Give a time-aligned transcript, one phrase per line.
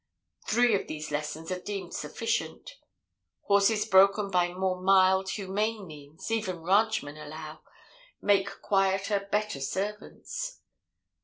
[0.47, 2.71] Three of these lessons are deemed sufficient.
[3.41, 7.61] Horses broken by more mild, humane means even ranchmen allow
[8.19, 10.57] make quieter, better servants.